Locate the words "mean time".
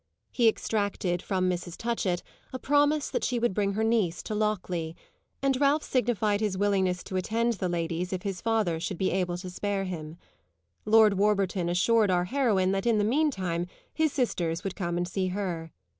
13.03-13.67